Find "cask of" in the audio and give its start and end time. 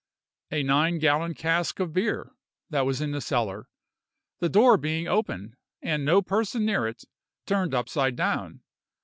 1.35-1.93